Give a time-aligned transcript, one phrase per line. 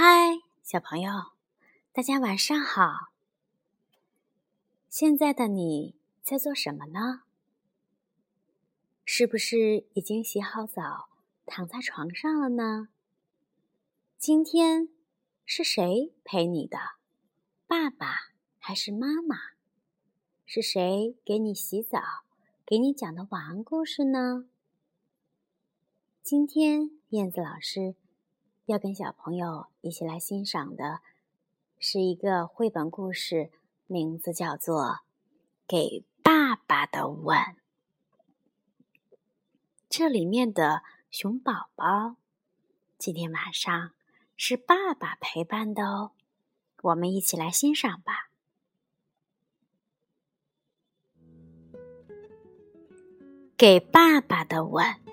[0.00, 1.10] 嗨，小朋友，
[1.92, 3.08] 大家晚上好。
[4.88, 7.22] 现在的你在做什么呢？
[9.04, 11.08] 是不是已经洗好澡，
[11.46, 12.90] 躺在床上了呢？
[14.16, 14.88] 今天
[15.44, 16.78] 是谁陪你的？
[17.66, 18.30] 爸爸
[18.60, 19.36] 还是妈妈？
[20.46, 22.00] 是谁给你洗澡，
[22.64, 24.48] 给你讲的晚安故事呢？
[26.22, 27.96] 今天燕子老师。
[28.68, 31.00] 要跟小朋友一起来欣赏的
[31.78, 33.50] 是一个绘本故事，
[33.86, 34.82] 名字叫做
[35.66, 37.38] 《给爸爸的吻》。
[39.88, 42.16] 这里面的熊宝宝
[42.98, 43.92] 今天晚上
[44.36, 46.10] 是爸爸陪伴的哦，
[46.82, 48.28] 我们一起来欣赏吧。
[53.56, 55.07] 给爸爸的吻。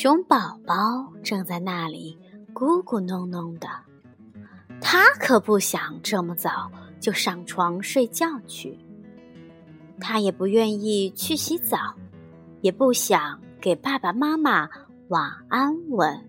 [0.00, 0.74] 熊宝宝
[1.24, 2.16] 正在那里
[2.54, 3.66] 咕咕哝哝的，
[4.80, 8.78] 他可不想这么早就上床睡觉去。
[9.98, 11.76] 他也不愿意去洗澡，
[12.60, 14.68] 也不想给爸爸妈妈
[15.08, 16.24] 晚安吻。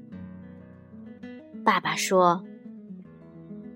[1.63, 2.43] 爸爸说：“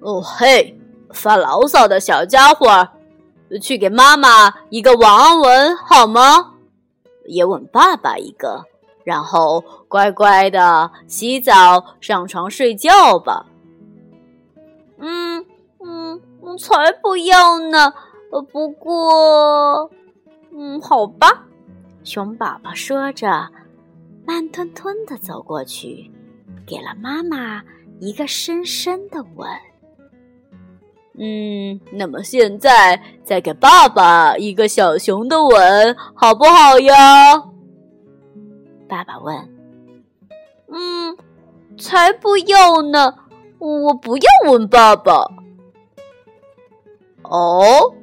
[0.02, 0.76] 哦嘿，
[1.12, 2.90] 发牢骚的小家伙，
[3.62, 6.56] 去给妈妈一个晚安吻好吗？
[7.28, 8.66] 也吻爸爸一个。”
[9.04, 13.46] 然后乖乖的洗澡、上床睡觉吧。
[15.00, 15.46] 嗯
[15.86, 16.22] 嗯，
[16.58, 17.94] 才不要呢！
[18.52, 19.90] 不过，
[20.52, 21.44] 嗯，好吧。
[22.04, 23.48] 熊宝宝说着，
[24.26, 26.10] 慢吞吞的走过去，
[26.66, 27.62] 给了妈妈
[28.00, 29.48] 一个深深的吻。
[31.20, 37.53] 嗯，那么现在再给爸爸一个小熊的吻，好不好呀？
[38.94, 39.36] 爸爸问
[40.70, 41.18] ：“嗯，
[41.80, 43.16] 才不要呢！
[43.58, 45.26] 我不要吻爸爸。”
[47.26, 47.96] 哦，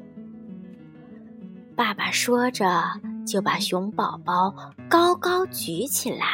[1.76, 2.66] 爸爸说着
[3.24, 4.52] 就把熊宝宝
[4.88, 6.26] 高高举起来。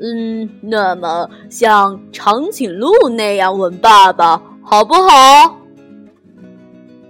[0.00, 5.58] 嗯，那么像长颈鹿那样吻爸爸好不好？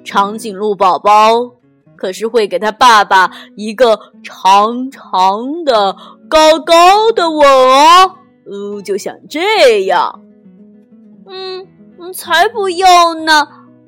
[0.04, 1.52] 长颈鹿宝宝
[1.96, 5.96] 可是会给他爸爸一个长长的。
[6.28, 10.20] 高高的吻哦，呃，就像这样。
[11.28, 13.46] 嗯，才不要呢！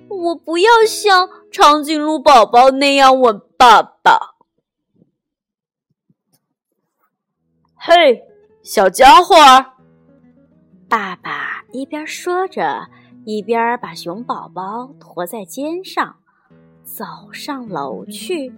[0.08, 4.36] 我不要像长颈鹿宝宝那样吻爸爸。
[7.75, 8.22] 嘿，
[8.62, 9.34] 小家伙！
[10.88, 12.86] 爸爸一边说着，
[13.25, 16.16] 一边把熊宝宝驮在肩上，
[16.97, 18.53] 走上楼去。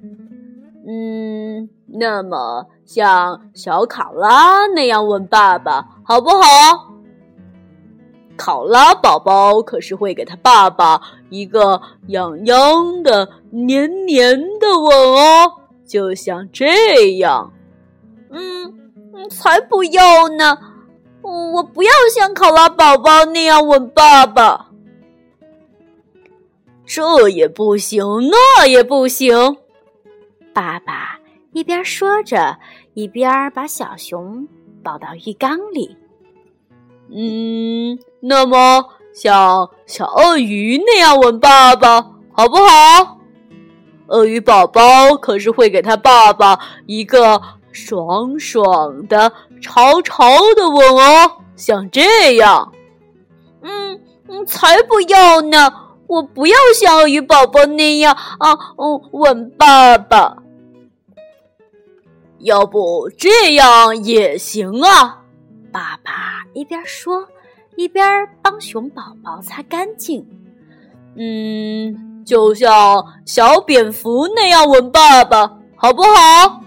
[0.86, 6.42] 嗯，那么像小考拉那样吻爸爸好不好？
[8.36, 10.98] 考拉宝宝可是会给他爸爸
[11.28, 15.52] 一个痒痒的、黏黏的吻哦，
[15.86, 17.52] 就像这样。
[18.30, 20.56] 嗯，才不要呢！
[21.22, 24.69] 我不要像考拉宝宝那样吻爸爸。
[26.92, 29.32] 这也不行，那也不行。
[30.52, 31.20] 爸爸
[31.52, 32.58] 一边说着，
[32.94, 34.48] 一边把小熊
[34.82, 35.96] 抱到浴缸里。
[37.14, 38.84] 嗯，那么
[39.14, 42.02] 像小鳄鱼那样吻爸爸
[42.32, 43.18] 好不好？
[44.08, 47.40] 鳄鱼宝宝可是会给他爸爸一个
[47.70, 49.30] 爽爽的、
[49.62, 50.24] 潮潮
[50.56, 52.72] 的吻哦，像这样。
[53.62, 55.79] 嗯嗯，才不要呢！
[56.10, 60.38] 我不要像鳄鱼宝宝那样啊，嗯，吻爸爸。
[62.40, 65.22] 要不这样也行啊！
[65.70, 67.28] 爸爸一边说，
[67.76, 68.04] 一边
[68.42, 70.26] 帮熊宝宝擦干净。
[71.14, 76.60] 嗯，就像小蝙蝠那样吻爸爸，好不好？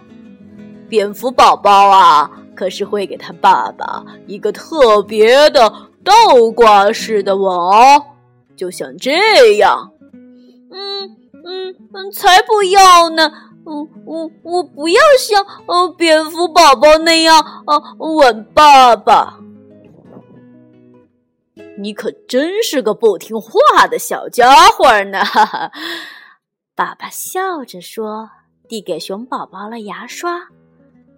[0.88, 5.69] 蝙蝠宝宝啊，可是会给他爸爸一个特别的
[6.01, 6.13] 倒
[6.56, 8.01] 挂式的吻哦。
[8.55, 9.91] 就像这样，
[10.71, 13.31] 嗯嗯嗯，才不要呢！
[13.65, 19.39] 我我我不要像呃蝙蝠宝宝那样啊吻爸爸。
[21.77, 25.23] 你可真是个不听话的小家伙呢！
[25.23, 25.71] 哈哈，
[26.75, 28.29] 爸爸笑着说，
[28.67, 30.49] 递给熊宝宝了牙刷。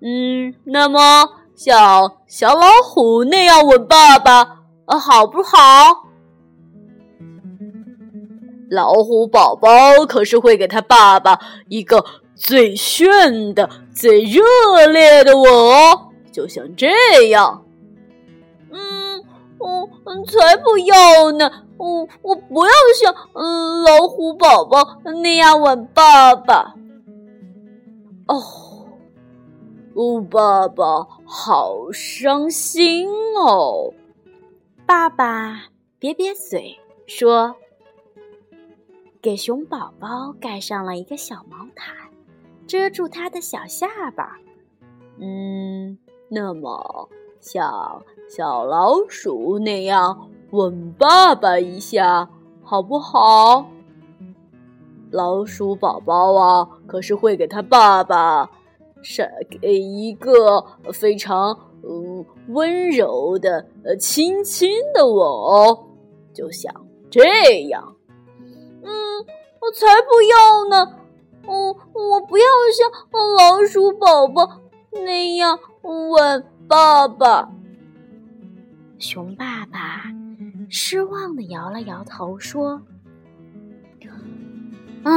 [0.02, 6.05] 嗯，那么像小老虎那样吻爸爸，呃，好不好？
[8.70, 11.40] 老虎宝宝可是会给他爸爸
[11.70, 12.04] 一个
[12.36, 14.42] 最炫的、最热
[14.88, 17.64] 烈的吻哦，就像这样。
[18.72, 19.24] 嗯，
[19.58, 19.88] 我
[20.26, 21.50] 才不要呢！
[21.78, 22.72] 我我不要
[23.02, 26.74] 像嗯老虎宝宝那样吻爸爸。
[28.28, 28.42] 哦，
[29.94, 30.84] 哦，爸爸
[31.26, 33.08] 好伤心
[33.38, 33.94] 哦。
[34.86, 35.64] 爸爸
[36.00, 36.78] 瘪瘪嘴
[37.08, 37.56] 说
[39.26, 41.96] ：“给熊宝宝盖上了一个小毛毯，
[42.68, 44.38] 遮住他的小下巴。
[45.18, 45.98] 嗯，
[46.30, 52.30] 那么像小老鼠那样吻爸爸一下，
[52.62, 53.66] 好不好？
[55.10, 58.48] 老鼠宝宝啊，可是会给他爸爸
[59.02, 59.28] 是
[59.60, 60.64] 给一个
[60.94, 65.84] 非常……”嗯，温柔的，呃，轻轻的吻哦，
[66.32, 66.72] 就像
[67.10, 67.96] 这样。
[68.86, 68.92] 嗯，
[69.60, 70.94] 我才不要呢！
[71.46, 72.46] 我我不要
[72.78, 72.90] 像
[73.38, 74.62] 老鼠宝宝
[74.92, 77.50] 那样吻爸爸。
[78.98, 80.04] 熊爸爸
[80.70, 82.82] 失望的摇了摇头，说
[85.04, 85.12] ：“唉，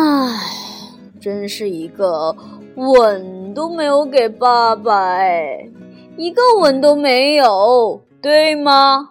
[1.21, 2.37] 真是一个
[2.75, 5.71] 吻都没有给爸爸哎。”
[6.19, 9.09] 一个吻都没有，对吗？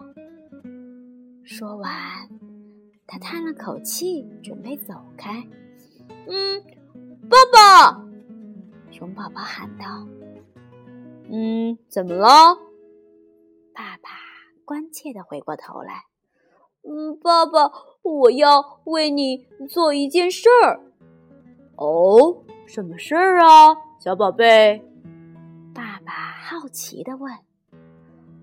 [1.42, 1.90] 说完，
[3.10, 5.42] 他叹了口气，准备走开。
[6.28, 6.62] 嗯，
[7.28, 8.04] 爸爸，
[8.90, 10.06] 熊宝宝喊道
[11.32, 12.28] ：“嗯，怎么了？”
[13.74, 14.10] 爸爸
[14.66, 16.04] 关切的回过头来
[16.86, 17.72] ：“嗯，爸爸，
[18.02, 20.78] 我要为你做一件事儿。”
[21.76, 24.84] 哦，什么事儿啊，小宝贝？
[25.74, 26.12] 爸爸
[26.42, 27.32] 好奇的问：“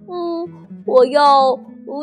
[0.09, 1.55] 嗯，我要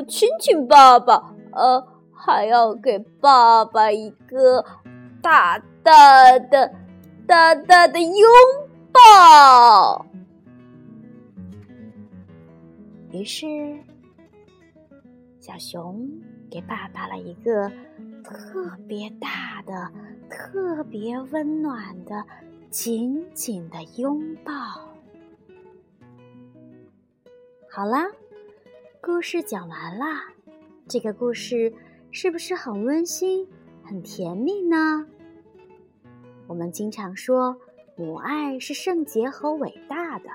[0.06, 1.84] 亲亲爸爸，呃，
[2.24, 4.64] 还要给爸爸一个
[5.20, 6.72] 大大的、
[7.26, 8.24] 大大的拥
[8.92, 10.06] 抱。”
[13.10, 13.46] 于是，
[15.40, 16.08] 小熊
[16.48, 17.68] 给爸爸了一个
[18.22, 19.90] 特别大的、
[20.30, 22.24] 特别温暖的、
[22.70, 24.52] 紧紧的拥抱。
[27.68, 28.06] 好啦，
[29.00, 30.22] 故事讲完啦。
[30.88, 31.72] 这个故事
[32.14, 33.48] 是不是很温馨、
[33.82, 35.06] 很甜蜜呢？
[36.46, 37.56] 我们经常说
[37.96, 40.28] 母爱是圣洁和伟大的，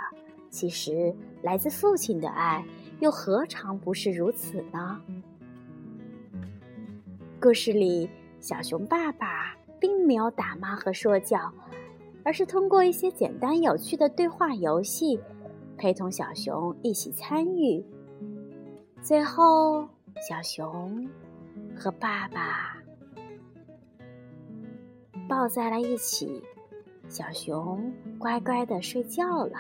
[0.49, 2.65] 其实来自父亲的爱
[2.99, 4.99] 又何尝不是如此呢？
[7.39, 8.09] 故事里，
[8.41, 11.53] 小熊爸爸并没有打骂和说教，
[12.23, 15.19] 而是通过一些简单有趣的对话游戏。
[15.77, 17.85] 陪同小熊一起参与，
[18.99, 19.87] 最后
[20.27, 21.07] 小熊
[21.77, 22.75] 和爸爸
[25.29, 26.41] 抱在了一起，
[27.07, 29.57] 小熊乖乖的睡觉了。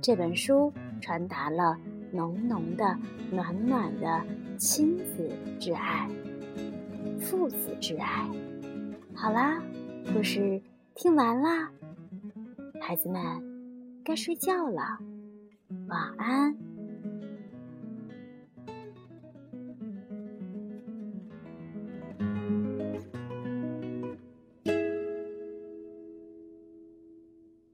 [0.00, 1.76] 这本书传达了
[2.12, 2.98] 浓浓的、
[3.30, 4.24] 暖暖的
[4.56, 6.08] 亲子之爱、
[7.20, 8.26] 父子之爱。
[9.14, 9.60] 好啦，
[10.14, 10.62] 故事
[10.94, 11.70] 听完啦。
[12.80, 13.22] 孩子们，
[14.02, 14.98] 该睡觉了，
[15.88, 16.69] 晚安。